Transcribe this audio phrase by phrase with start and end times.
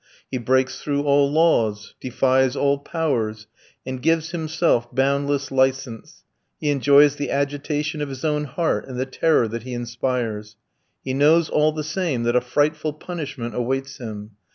[0.31, 3.45] He breaks through all laws, defies all powers,
[3.85, 6.23] and gives himself boundless license.
[6.59, 10.55] He enjoys the agitation of his own heart and the terror that he inspires.
[11.05, 14.31] He knows all the same that a frightful punishment awaits him.